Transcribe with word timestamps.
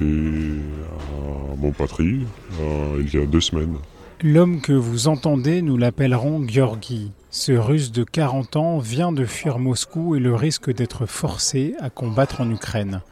quitter 0.00 0.04
euh, 0.04 1.56
mon 1.56 1.72
euh, 1.78 3.02
il 3.04 3.14
y 3.14 3.22
a 3.22 3.26
deux 3.26 3.40
semaines. 3.40 3.76
L'homme 4.22 4.60
que 4.60 4.72
vous 4.72 5.08
entendez, 5.08 5.62
nous 5.62 5.76
l'appellerons 5.76 6.46
Georgi. 6.46 7.12
Ce 7.30 7.52
russe 7.52 7.92
de 7.92 8.04
40 8.04 8.56
ans 8.56 8.78
vient 8.78 9.12
de 9.12 9.24
fuir 9.24 9.58
Moscou 9.58 10.16
et 10.16 10.20
le 10.20 10.34
risque 10.34 10.72
d'être 10.72 11.06
forcé 11.06 11.74
à 11.80 11.90
combattre 11.90 12.40
en 12.40 12.50
Ukraine. 12.50 13.02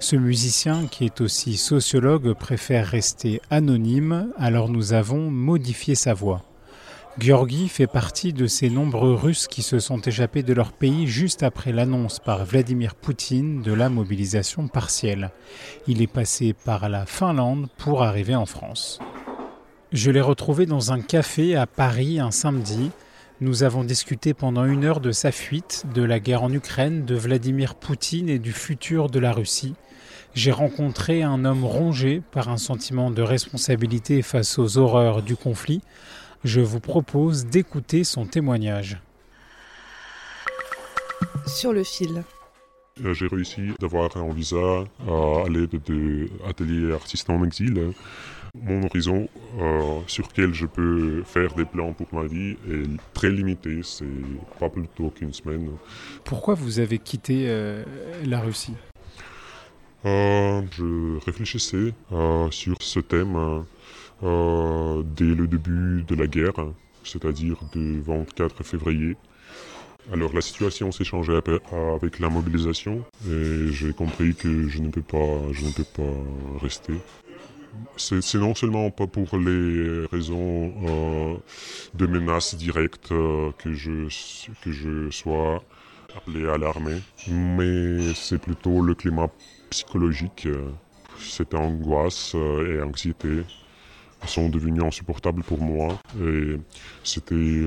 Ce 0.00 0.16
musicien, 0.16 0.86
qui 0.86 1.04
est 1.04 1.20
aussi 1.20 1.56
sociologue, 1.56 2.34
préfère 2.34 2.86
rester 2.86 3.40
anonyme, 3.50 4.28
alors 4.36 4.68
nous 4.68 4.92
avons 4.92 5.30
modifié 5.30 5.94
sa 5.94 6.12
voix. 6.12 6.47
Georgi 7.18 7.68
fait 7.68 7.88
partie 7.88 8.32
de 8.32 8.46
ces 8.46 8.70
nombreux 8.70 9.14
Russes 9.14 9.48
qui 9.48 9.62
se 9.62 9.80
sont 9.80 10.00
échappés 10.00 10.44
de 10.44 10.52
leur 10.52 10.72
pays 10.72 11.08
juste 11.08 11.42
après 11.42 11.72
l'annonce 11.72 12.20
par 12.20 12.44
Vladimir 12.44 12.94
Poutine 12.94 13.60
de 13.60 13.72
la 13.72 13.88
mobilisation 13.88 14.68
partielle. 14.68 15.32
Il 15.88 16.00
est 16.00 16.06
passé 16.06 16.52
par 16.52 16.88
la 16.88 17.06
Finlande 17.06 17.66
pour 17.76 18.04
arriver 18.04 18.36
en 18.36 18.46
France. 18.46 19.00
Je 19.90 20.12
l'ai 20.12 20.20
retrouvé 20.20 20.64
dans 20.64 20.92
un 20.92 21.00
café 21.00 21.56
à 21.56 21.66
Paris 21.66 22.20
un 22.20 22.30
samedi. 22.30 22.92
Nous 23.40 23.64
avons 23.64 23.82
discuté 23.82 24.32
pendant 24.32 24.64
une 24.64 24.84
heure 24.84 25.00
de 25.00 25.10
sa 25.10 25.32
fuite, 25.32 25.86
de 25.92 26.02
la 26.02 26.20
guerre 26.20 26.44
en 26.44 26.52
Ukraine, 26.52 27.04
de 27.04 27.16
Vladimir 27.16 27.74
Poutine 27.74 28.28
et 28.28 28.38
du 28.38 28.52
futur 28.52 29.10
de 29.10 29.18
la 29.18 29.32
Russie. 29.32 29.74
J'ai 30.34 30.52
rencontré 30.52 31.24
un 31.24 31.44
homme 31.44 31.64
rongé 31.64 32.22
par 32.30 32.48
un 32.48 32.58
sentiment 32.58 33.10
de 33.10 33.22
responsabilité 33.22 34.22
face 34.22 34.56
aux 34.60 34.78
horreurs 34.78 35.22
du 35.22 35.34
conflit. 35.34 35.80
Je 36.44 36.60
vous 36.60 36.80
propose 36.80 37.46
d'écouter 37.46 38.04
son 38.04 38.26
témoignage. 38.26 38.98
Sur 41.46 41.72
le 41.72 41.82
fil. 41.82 42.22
Euh, 43.04 43.12
J'ai 43.12 43.26
réussi 43.26 43.72
d'avoir 43.80 44.16
un 44.16 44.32
visa 44.32 44.56
à 45.06 45.48
l'aide 45.48 45.80
de 45.86 46.28
l'atelier 46.44 46.92
artiste 46.92 47.28
en 47.30 47.42
exil. 47.44 47.92
Mon 48.54 48.84
horizon 48.84 49.28
euh, 49.60 50.00
sur 50.06 50.26
lequel 50.28 50.54
je 50.54 50.66
peux 50.66 51.22
faire 51.24 51.54
des 51.54 51.64
plans 51.64 51.92
pour 51.92 52.06
ma 52.12 52.26
vie 52.26 52.56
est 52.68 52.88
très 53.14 53.30
limité, 53.30 53.80
c'est 53.82 54.04
pas 54.58 54.68
plus 54.68 54.88
tôt 54.96 55.10
qu'une 55.10 55.32
semaine. 55.32 55.70
Pourquoi 56.24 56.54
vous 56.54 56.78
avez 56.80 56.98
quitté 56.98 57.44
euh, 57.46 57.84
la 58.24 58.40
Russie? 58.40 58.74
Euh, 60.06 60.62
je 60.72 61.18
réfléchissais 61.24 61.92
euh, 62.12 62.50
sur 62.50 62.76
ce 62.80 63.00
thème 63.00 63.64
euh, 64.22 65.02
dès 65.16 65.34
le 65.34 65.46
début 65.46 66.02
de 66.02 66.14
la 66.14 66.26
guerre, 66.26 66.54
c'est-à-dire 67.04 67.58
du 67.72 68.00
24 68.00 68.64
février. 68.64 69.16
Alors 70.12 70.32
la 70.32 70.40
situation 70.40 70.90
s'est 70.90 71.04
changée 71.04 71.36
avec 71.36 72.18
la 72.18 72.28
mobilisation 72.28 73.04
et 73.28 73.68
j'ai 73.70 73.92
compris 73.92 74.34
que 74.34 74.66
je 74.68 74.80
ne 74.80 74.90
peux 74.90 75.02
pas, 75.02 75.52
je 75.52 75.66
ne 75.66 75.72
peux 75.72 75.84
pas 75.84 76.58
rester. 76.60 76.94
C'est 77.96 78.38
non 78.38 78.54
seulement 78.54 78.90
pas 78.90 79.06
pour 79.06 79.38
les 79.38 80.06
raisons 80.06 80.72
euh, 80.88 81.36
de 81.94 82.06
menaces 82.06 82.56
directes 82.56 83.12
euh, 83.12 83.52
que, 83.58 83.72
je, 83.72 84.08
que 84.64 84.72
je 84.72 85.10
sois 85.10 85.62
appelé 86.16 86.48
à 86.48 86.58
l'armée, 86.58 87.00
mais 87.28 88.14
c'est 88.14 88.38
plutôt 88.38 88.80
le 88.80 88.94
climat 88.94 89.28
psychologique. 89.70 90.48
Cette 91.18 91.54
angoisse 91.54 92.34
et 92.34 92.80
anxiété 92.80 93.42
sont 94.26 94.48
devenues 94.48 94.82
insupportables 94.82 95.42
pour 95.42 95.60
moi. 95.60 95.98
Et 96.20 96.56
c'était 97.04 97.64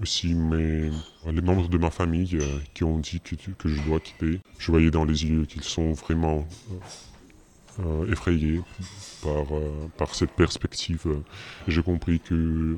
aussi 0.00 0.34
mes, 0.34 0.90
les 1.30 1.40
membres 1.42 1.68
de 1.68 1.78
ma 1.78 1.90
famille 1.90 2.36
euh, 2.36 2.58
qui 2.74 2.84
ont 2.84 2.98
dit 2.98 3.20
que, 3.20 3.34
que 3.34 3.68
je 3.68 3.82
dois 3.82 4.00
quitter. 4.00 4.40
Je 4.58 4.70
voyais 4.70 4.90
dans 4.90 5.04
les 5.04 5.24
yeux 5.24 5.44
qu'ils 5.44 5.64
sont 5.64 5.92
vraiment 5.92 6.46
euh, 6.70 6.74
euh, 7.84 8.12
effrayés 8.12 8.60
par, 9.22 9.54
euh, 9.54 9.88
par 9.96 10.14
cette 10.14 10.32
perspective. 10.32 11.06
J'ai 11.68 11.82
compris 11.82 12.20
que, 12.20 12.76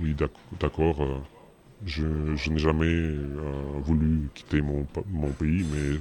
oui, 0.00 0.14
d'ac- 0.14 0.30
d'accord, 0.60 1.02
euh, 1.02 1.18
je, 1.86 2.36
je 2.36 2.50
n'ai 2.50 2.58
jamais 2.58 2.86
euh, 2.86 3.62
voulu 3.82 4.28
quitter 4.34 4.60
mon, 4.60 4.86
mon 5.10 5.30
pays, 5.30 5.64
mais 5.72 5.98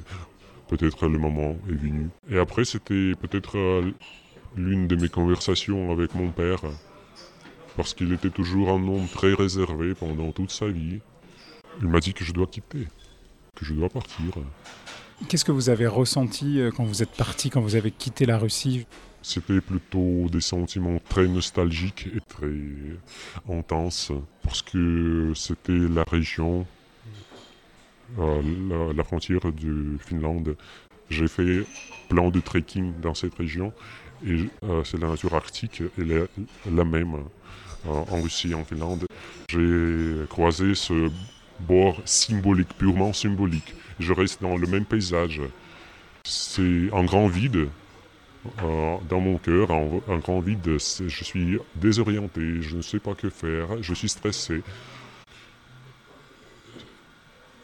peut-être 0.68 1.08
le 1.08 1.18
moment 1.18 1.56
est 1.70 1.74
venu. 1.74 2.10
Et 2.30 2.38
après, 2.38 2.66
c'était 2.66 3.14
peut-être 3.16 3.58
euh, 3.58 3.92
l'une 4.60 4.88
de 4.88 4.96
mes 4.96 5.10
conversations 5.10 5.92
avec 5.92 6.16
mon 6.16 6.30
père, 6.32 6.62
parce 7.78 7.94
qu'il 7.94 8.12
était 8.12 8.30
toujours 8.30 8.70
un 8.70 8.88
homme 8.88 9.08
très 9.08 9.34
réservé 9.34 9.94
pendant 9.94 10.32
toute 10.32 10.52
sa 10.52 10.68
vie. 10.68 11.00
Il 11.82 11.88
m'a 11.88 12.00
dit 12.00 12.14
que 12.14 12.26
je 12.26 12.34
dois 12.34 12.48
quitter, 12.48 12.88
que 13.56 13.64
je 13.64 13.74
dois 13.74 13.90
partir. 13.90 14.34
Qu'est-ce 15.28 15.46
que 15.46 15.52
vous 15.52 15.70
avez 15.70 15.88
ressenti 15.88 16.60
euh, 16.60 16.72
quand 16.72 16.84
vous 16.84 17.02
êtes 17.02 17.12
parti, 17.12 17.50
quand 17.50 17.62
vous 17.62 17.76
avez 17.76 17.92
quitté 17.92 18.26
la 18.26 18.38
Russie? 18.38 18.86
C'était 19.22 19.62
plutôt 19.62 20.28
des 20.30 20.42
sentiments 20.42 21.00
très 21.10 21.28
nostalgiques 21.28 22.08
et 22.16 22.22
très 22.22 22.54
intenses, 23.50 24.12
parce 24.44 24.62
que 24.62 25.34
c'était 25.36 25.74
la 25.74 26.04
région, 26.04 26.66
euh, 28.18 28.42
la, 28.70 28.94
la 28.94 29.04
frontière 29.04 29.52
de 29.52 29.98
Finlande. 30.00 30.56
J'ai 31.10 31.28
fait 31.28 31.66
plein 32.08 32.30
de 32.30 32.40
trekking 32.40 32.94
dans 33.02 33.14
cette 33.14 33.36
région, 33.36 33.74
et 34.26 34.50
euh, 34.64 34.84
c'est 34.84 35.00
la 35.00 35.08
nature 35.08 35.34
arctique, 35.34 35.82
elle 35.98 36.12
est 36.12 36.30
la 36.70 36.84
même 36.84 37.16
euh, 37.88 37.90
en 37.90 38.22
Russie, 38.22 38.54
en 38.54 38.66
Finlande. 38.66 39.06
J'ai 39.50 40.26
croisé 40.30 40.76
ce 40.76 41.10
bord 41.60 42.02
symbolique, 42.06 42.78
purement 42.78 43.14
symbolique. 43.14 43.74
Je 44.00 44.14
reste 44.14 44.42
dans 44.42 44.58
le 44.58 44.68
même 44.68 44.86
paysage. 44.86 45.42
C'est 46.24 46.90
un 46.94 47.04
grand 47.04 47.28
vide, 47.28 47.70
euh, 48.64 48.96
dans 49.10 49.20
mon 49.20 49.38
cœur, 49.38 49.72
un, 49.72 50.02
un 50.08 50.18
grand 50.18 50.40
vide. 50.40 50.78
Je 50.78 51.24
suis 51.24 51.58
désorienté, 51.76 52.62
je 52.62 52.78
ne 52.78 52.82
sais 52.82 53.00
pas 53.00 53.16
que 53.16 53.30
faire, 53.30 53.82
je 53.82 53.94
suis 53.94 54.10
stressé. 54.10 54.62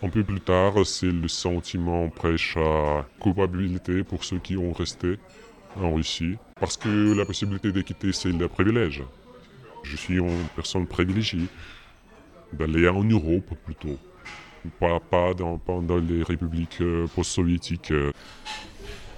Un 0.02 0.10
peu 0.10 0.24
plus 0.24 0.42
tard, 0.42 0.86
c'est 0.86 1.12
le 1.12 1.28
sentiment 1.28 2.10
prêche 2.10 2.58
à 2.58 3.06
culpabilité 3.22 4.04
pour 4.04 4.24
ceux 4.24 4.40
qui 4.40 4.56
ont 4.58 4.72
resté 4.72 5.18
en 5.76 5.94
Russie. 5.94 6.36
Parce 6.60 6.78
que 6.78 7.14
la 7.14 7.26
possibilité 7.26 7.72
de 7.72 7.82
quitter, 7.82 8.12
c'est 8.12 8.32
le 8.32 8.48
privilège. 8.48 9.04
Je 9.84 9.96
suis 9.98 10.18
une 10.18 10.48
personne 10.56 10.88
privilégiée 10.88 11.48
d'aller 12.54 12.88
en 12.88 13.04
Europe 13.04 13.54
plutôt. 13.66 13.98
Pas, 14.80 15.00
pas, 15.00 15.34
dans, 15.34 15.58
pas 15.58 15.80
dans 15.80 15.98
les 15.98 16.24
républiques 16.24 16.82
euh, 16.82 17.06
post-soviétiques. 17.16 17.92
euh. 17.92 18.12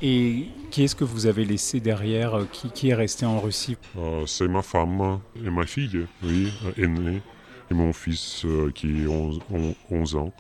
Et 0.02 0.48
qui 0.72 0.84
est-ce 0.84 0.96
que 0.96 1.04
vous 1.06 1.26
avez 1.26 1.46
laissé 1.46 1.80
derrière 1.80 2.36
euh, 2.36 2.46
qui, 2.52 2.70
qui 2.70 2.90
est 2.90 2.94
resté 2.94 3.26
en 3.26 3.40
Russie? 3.40 3.78
Euh, 3.98 4.26
c'est 4.26 4.48
ma 4.48 4.62
femme 4.62 5.20
et 5.44 5.50
ma 5.50 5.66
fille, 5.66 6.06
oui, 6.24 6.50
aînée, 6.78 7.22
et 7.72 7.74
mon 7.74 7.94
fils 7.94 8.44
euh, 8.46 8.72
qui 8.76 9.06
a 9.06 9.10
11, 9.10 9.40
on- 9.52 9.76
11 9.90 10.16
ans, 10.16 10.34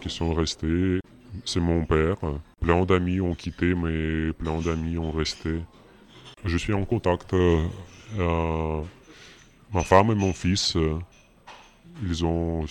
qui 0.00 0.10
sont 0.10 0.34
restés. 0.34 0.98
C'est 1.44 1.60
mon 1.60 1.84
père. 1.84 2.16
Plein 2.60 2.84
d'amis 2.84 3.20
ont 3.20 3.34
quitté, 3.34 3.74
mais 3.74 4.32
plein 4.32 4.60
d'amis 4.60 4.98
ont 4.98 5.10
resté. 5.12 5.60
Je 6.44 6.56
suis 6.56 6.72
en 6.72 6.84
contact. 6.84 7.32
euh, 7.34 8.80
ma 9.72 9.82
femme 9.82 10.10
et 10.10 10.14
mon 10.14 10.32
fils, 10.32 10.76
ils 12.02 12.24
ont 12.24 12.64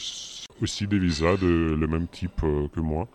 aussi 0.61 0.87
des 0.87 0.99
visas 0.99 1.37
de 1.37 1.75
le 1.79 1.87
même 1.87 2.07
type 2.07 2.43
euh, 2.43 2.67
que 2.69 2.79
moi. 2.79 3.07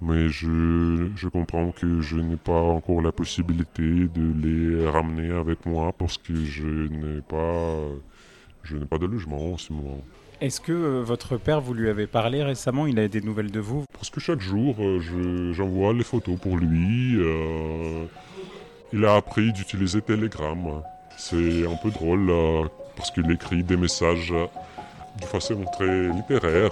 Mais 0.00 0.28
je, 0.28 1.08
je 1.16 1.28
comprends 1.28 1.72
que 1.72 2.00
je 2.00 2.16
n'ai 2.16 2.36
pas 2.36 2.60
encore 2.60 3.02
la 3.02 3.10
possibilité 3.10 3.82
de 3.82 4.32
les 4.46 4.88
ramener 4.88 5.30
avec 5.32 5.66
moi 5.66 5.92
parce 5.92 6.18
que 6.18 6.34
je 6.44 6.66
n'ai 6.66 7.20
pas, 7.22 7.74
je 8.62 8.76
n'ai 8.76 8.86
pas 8.86 8.98
de 8.98 9.06
logement 9.06 9.54
en 9.54 9.56
ce 9.58 9.72
moment. 9.72 10.00
Est-ce 10.40 10.60
que 10.60 10.72
euh, 10.72 11.02
votre 11.02 11.36
père, 11.36 11.60
vous 11.60 11.74
lui 11.74 11.88
avez 11.88 12.06
parlé 12.06 12.42
récemment? 12.44 12.86
Il 12.86 12.98
a 13.00 13.08
des 13.08 13.20
nouvelles 13.20 13.50
de 13.50 13.58
vous? 13.60 13.84
Parce 13.92 14.08
que 14.10 14.20
chaque 14.20 14.40
jour, 14.40 14.76
euh, 14.78 15.00
je- 15.00 15.52
j'envoie 15.52 15.92
les 15.92 16.04
photos 16.04 16.38
pour 16.38 16.56
lui. 16.56 17.16
euh, 17.18 18.04
Il 18.92 19.04
a 19.04 19.16
appris 19.16 19.52
d'utiliser 19.52 20.00
Telegram. 20.00 20.80
C'est 21.18 21.66
un 21.66 21.76
peu 21.82 21.90
drôle 21.90 22.32
parce 22.96 23.10
qu'il 23.10 23.30
écrit 23.30 23.62
des 23.62 23.76
messages 23.76 24.32
de 25.20 25.24
façon 25.26 25.62
très 25.72 26.08
littéraire. 26.08 26.70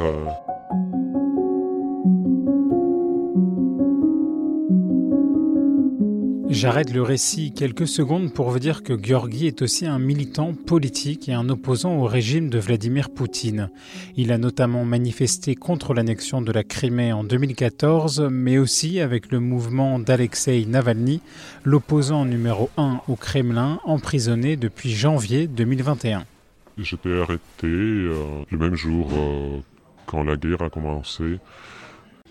J'arrête 6.57 6.91
le 6.91 7.03
récit 7.03 7.53
quelques 7.53 7.87
secondes 7.87 8.33
pour 8.33 8.49
vous 8.49 8.59
dire 8.59 8.83
que 8.83 8.95
Georgi 9.01 9.47
est 9.47 9.61
aussi 9.61 9.85
un 9.85 9.99
militant 9.99 10.55
politique 10.55 11.29
et 11.29 11.35
un 11.35 11.51
opposant 11.51 11.97
au 11.97 12.05
régime 12.05 12.49
de 12.49 12.59
Vladimir 12.59 13.11
Poutine. 13.11 13.69
Il 14.17 14.33
a 14.33 14.39
notamment 14.39 14.87
manifesté 14.87 15.55
contre 15.55 15.93
l'annexion 15.93 16.41
de 16.41 16.51
la 16.51 16.65
Crimée 16.65 17.13
en 17.13 17.25
2014, 17.25 18.29
mais 18.31 18.57
aussi 18.57 19.01
avec 19.01 19.31
le 19.33 19.39
mouvement 19.39 19.99
d'Alexei 19.99 20.65
Navalny, 20.65 21.21
l'opposant 21.63 22.25
numéro 22.25 22.71
1 22.79 23.03
au 23.07 23.17
Kremlin, 23.17 23.79
emprisonné 23.85 24.57
depuis 24.57 24.93
janvier 24.93 25.49
2021. 25.49 26.25
J'étais 26.79 27.21
arrêté 27.21 27.67
euh, 27.67 28.15
le 28.51 28.57
même 28.57 28.77
jour 28.77 29.11
euh, 29.13 29.59
quand 30.07 30.25
la 30.25 30.37
guerre 30.37 30.63
a 30.63 30.71
commencé. 30.71 31.39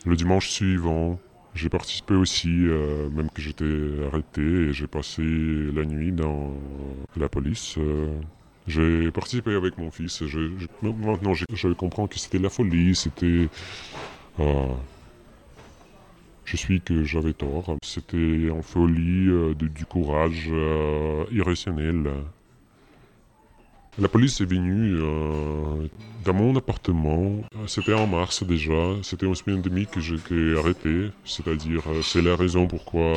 Le 0.04 0.16
dimanche 0.16 0.50
suivant, 0.50 1.20
j'ai 1.56 1.70
participé 1.70 2.14
aussi, 2.16 2.50
euh, 2.68 3.10
même 3.10 3.30
que 3.32 3.42
j'étais 3.42 3.66
arrêté, 4.08 4.42
et 4.42 4.74
j'ai 4.74 4.88
passé 4.88 5.24
la 5.24 5.86
nuit 5.86 6.12
dans 6.12 6.54
la 7.18 7.30
police. 7.30 7.76
euh. 7.78 8.20
j'ai 8.68 9.12
participé 9.12 9.54
avec 9.56 9.78
mon 9.78 9.92
fils. 9.92 10.22
maintenant, 10.82 11.34
je, 11.34 11.46
je 11.54 11.70
comprends 11.70 12.08
que 12.08 12.20
c'était 12.20 12.40
la 12.40 12.50
folie, 12.50 12.96
c'était... 12.96 13.48
euh, 14.40 14.68
je 16.46 16.58
suis 16.58 16.82
que 16.82 17.04
j'avais 17.04 17.34
tort. 17.34 17.76
C'était 17.84 18.50
en 18.52 18.62
folie, 18.62 19.30
du 19.56 19.86
courage 19.86 20.50
irrationnel. 21.32 22.10
La 23.98 24.10
police 24.10 24.42
est 24.42 24.46
venue 24.46 24.96
euh, 24.96 25.88
dans 26.26 26.34
mon 26.34 26.54
appartement. 26.58 27.42
C'était 27.66 27.94
en 27.94 28.08
mars 28.08 28.44
déjà. 28.44 28.74
C'était 29.04 29.26
en 29.26 29.34
semaine 29.36 29.60
et 29.60 29.62
demie 29.62 29.88
que 29.88 30.02
j'étais 30.02 30.58
arrêté. 30.60 31.12
C'est-à-dire, 31.24 31.82
euh, 31.88 32.02
c'est 32.02 32.22
la 32.22 32.36
raison 32.36 32.68
pourquoi, 32.68 33.14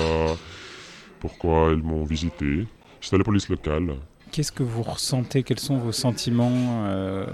pourquoi 1.19 1.73
ils 1.73 1.83
m'ont 1.83 2.05
visité. 2.05 2.67
C'était 3.01 3.19
la 3.19 3.25
police 3.25 3.49
locale. 3.49 3.97
Qu'est-ce 4.31 4.53
que 4.53 4.63
vous 4.63 4.85
ressentez? 4.85 5.43
Quels 5.43 5.59
sont 5.59 5.79
vos 5.79 5.91
sentiments 5.91 6.85
euh, 6.87 7.27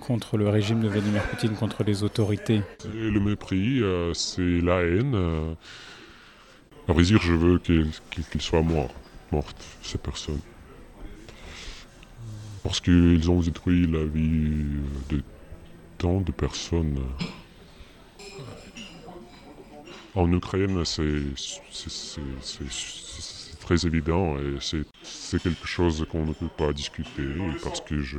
contre 0.00 0.38
le 0.38 0.48
régime 0.48 0.80
de 0.80 0.88
Vladimir 0.88 1.22
Poutine, 1.24 1.52
contre 1.52 1.84
les 1.84 2.02
autorités? 2.02 2.62
Le 2.94 3.18
mépris, 3.20 3.82
euh, 3.82 4.14
c'est 4.14 4.60
la 4.62 4.80
haine. 4.80 5.56
À 6.88 6.92
vrai 6.92 7.02
dire, 7.02 7.20
je 7.20 7.34
veux 7.34 7.58
qu'il 7.58 7.90
qu'il 8.30 8.40
soit 8.40 8.62
mort, 8.62 8.94
morte, 9.32 9.62
ces 9.82 9.98
personnes. 9.98 10.40
Parce 12.66 12.80
qu'ils 12.80 13.30
ont 13.30 13.38
détruit 13.38 13.86
la 13.86 14.04
vie 14.04 14.80
de 15.08 15.22
tant 15.98 16.20
de 16.20 16.32
personnes. 16.32 16.98
En 20.16 20.32
Ukraine, 20.32 20.84
c'est 20.84 21.22
très 23.60 23.86
évident 23.86 24.36
et 24.38 24.56
c'est 24.60 25.40
quelque 25.40 25.64
chose 25.64 26.04
qu'on 26.10 26.26
ne 26.26 26.32
peut 26.32 26.48
pas 26.58 26.72
discuter 26.72 27.28
parce 27.62 27.80
que 27.82 28.00
je... 28.00 28.18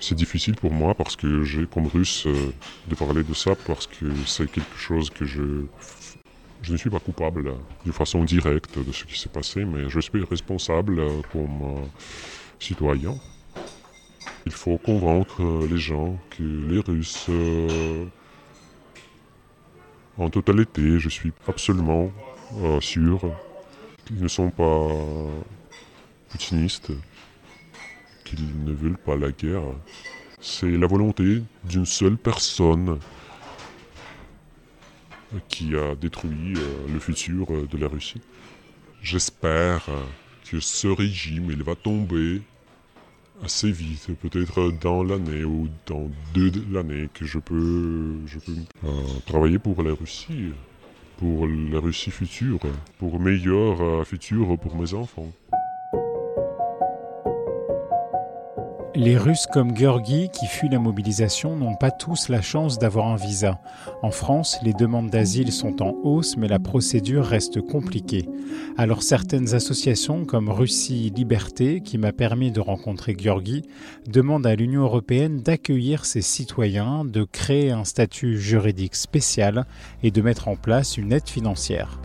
C'est 0.00 0.14
difficile 0.14 0.54
pour 0.54 0.72
moi 0.72 0.94
parce 0.94 1.16
que 1.16 1.44
j'ai 1.44 1.66
comme 1.66 1.86
russe 1.86 2.26
euh, 2.26 2.52
de 2.88 2.94
parler 2.94 3.22
de 3.22 3.32
ça 3.34 3.54
parce 3.66 3.86
que 3.86 4.06
c'est 4.26 4.50
quelque 4.50 4.76
chose 4.76 5.08
que 5.08 5.24
je... 5.24 5.64
Je 6.62 6.72
ne 6.72 6.76
suis 6.76 6.90
pas 6.90 7.00
coupable 7.00 7.48
euh, 7.48 7.54
de 7.86 7.92
façon 7.92 8.22
directe 8.22 8.78
de 8.78 8.92
ce 8.92 9.04
qui 9.04 9.18
s'est 9.18 9.30
passé, 9.30 9.64
mais 9.64 9.88
je 9.88 10.00
suis 10.00 10.22
responsable 10.24 11.00
euh, 11.00 11.22
comme 11.32 11.62
euh, 11.62 11.86
citoyen. 12.58 13.16
Il 14.46 14.52
faut 14.52 14.76
convaincre 14.78 15.42
les 15.70 15.78
gens 15.78 16.18
que 16.30 16.42
les 16.42 16.80
Russes, 16.80 17.28
en 20.16 20.30
totalité, 20.30 20.98
je 20.98 21.08
suis 21.10 21.30
absolument 21.46 22.10
sûr 22.80 23.20
qu'ils 24.06 24.22
ne 24.22 24.28
sont 24.28 24.50
pas 24.50 24.88
putinistes, 26.30 26.90
qu'ils 28.24 28.64
ne 28.64 28.72
veulent 28.72 28.96
pas 28.96 29.14
la 29.14 29.30
guerre. 29.30 29.62
C'est 30.40 30.70
la 30.70 30.86
volonté 30.86 31.42
d'une 31.64 31.86
seule 31.86 32.16
personne 32.16 32.98
qui 35.48 35.76
a 35.76 35.94
détruit 35.94 36.54
euh, 36.56 36.92
le 36.92 36.98
futur 36.98 37.46
euh, 37.50 37.66
de 37.70 37.78
la 37.78 37.88
Russie. 37.88 38.20
J'espère 39.02 39.86
euh, 39.88 40.02
que 40.50 40.60
ce 40.60 40.88
régime, 40.88 41.50
il 41.50 41.62
va 41.62 41.74
tomber 41.74 42.42
assez 43.42 43.70
vite, 43.70 44.08
peut-être 44.20 44.72
dans 44.80 45.02
l'année 45.02 45.44
ou 45.44 45.68
dans 45.86 46.10
deux 46.34 46.50
de 46.50 46.62
l'année, 46.74 47.08
que 47.14 47.24
je 47.24 47.38
peux, 47.38 48.16
travailler 49.26 49.58
pour 49.58 49.82
la 49.82 49.94
Russie, 49.94 50.52
pour 51.16 51.46
la 51.46 51.80
Russie 51.80 52.10
future, 52.10 52.60
pour 52.98 53.18
meilleur 53.18 54.06
futur 54.06 54.58
pour 54.58 54.76
mes 54.76 54.92
enfants. 54.92 55.32
Les 58.96 59.16
Russes 59.16 59.46
comme 59.46 59.76
Georgi 59.76 60.30
qui 60.30 60.46
fuient 60.46 60.68
la 60.68 60.80
mobilisation 60.80 61.54
n'ont 61.54 61.76
pas 61.76 61.92
tous 61.92 62.28
la 62.28 62.42
chance 62.42 62.76
d'avoir 62.76 63.06
un 63.06 63.14
visa. 63.14 63.60
En 64.02 64.10
France, 64.10 64.58
les 64.64 64.72
demandes 64.72 65.10
d'asile 65.10 65.52
sont 65.52 65.80
en 65.80 65.94
hausse 66.02 66.36
mais 66.36 66.48
la 66.48 66.58
procédure 66.58 67.24
reste 67.24 67.60
compliquée. 67.60 68.28
Alors 68.76 69.04
certaines 69.04 69.54
associations 69.54 70.24
comme 70.24 70.50
Russie 70.50 71.12
Liberté, 71.14 71.82
qui 71.82 71.98
m'a 71.98 72.12
permis 72.12 72.50
de 72.50 72.60
rencontrer 72.60 73.14
Georgi, 73.16 73.62
demandent 74.08 74.46
à 74.46 74.56
l'Union 74.56 74.82
européenne 74.82 75.40
d'accueillir 75.40 76.04
ses 76.04 76.22
citoyens, 76.22 77.04
de 77.04 77.22
créer 77.22 77.70
un 77.70 77.84
statut 77.84 78.40
juridique 78.40 78.96
spécial 78.96 79.66
et 80.02 80.10
de 80.10 80.20
mettre 80.20 80.48
en 80.48 80.56
place 80.56 80.96
une 80.96 81.12
aide 81.12 81.28
financière. 81.28 82.00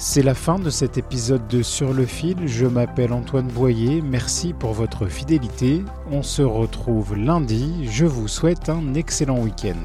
C'est 0.00 0.22
la 0.22 0.34
fin 0.34 0.60
de 0.60 0.70
cet 0.70 0.96
épisode 0.96 1.48
de 1.48 1.60
Sur 1.60 1.92
le 1.92 2.06
fil. 2.06 2.46
Je 2.46 2.66
m'appelle 2.66 3.12
Antoine 3.12 3.48
Boyer. 3.48 4.00
Merci 4.00 4.52
pour 4.52 4.72
votre 4.72 5.08
fidélité. 5.08 5.82
On 6.12 6.22
se 6.22 6.40
retrouve 6.40 7.16
lundi. 7.16 7.88
Je 7.90 8.06
vous 8.06 8.28
souhaite 8.28 8.68
un 8.68 8.94
excellent 8.94 9.40
week-end. 9.40 9.84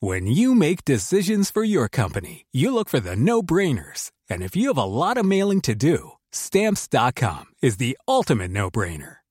When 0.00 0.28
you 0.28 0.54
make 0.54 0.84
decisions 0.84 1.50
for 1.52 1.64
your 1.64 1.88
company, 1.88 2.46
you 2.52 2.72
look 2.72 2.88
for 2.88 3.00
the 3.00 3.16
no 3.16 3.42
brainers. 3.42 4.12
And 4.30 4.42
if 4.42 4.54
you 4.54 4.68
have 4.68 4.78
a 4.78 4.84
lot 4.84 5.18
of 5.18 5.24
mailing 5.24 5.60
to 5.62 5.74
do, 5.74 6.12
stamps.com 6.30 7.46
is 7.60 7.78
the 7.78 7.98
ultimate 8.06 8.52
no 8.52 8.70
brainer. 8.70 9.19